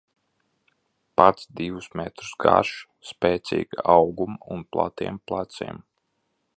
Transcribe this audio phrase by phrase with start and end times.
[1.19, 2.73] Pats divus metrus garš,
[3.11, 5.85] spēcīga auguma un platiem pleciem.